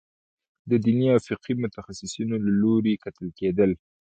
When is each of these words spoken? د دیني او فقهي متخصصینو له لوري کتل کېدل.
د 0.69 0.71
دیني 0.85 1.07
او 1.13 1.19
فقهي 1.27 1.53
متخصصینو 1.63 2.35
له 2.45 2.51
لوري 2.61 2.93
کتل 3.03 3.27
کېدل. 3.39 3.71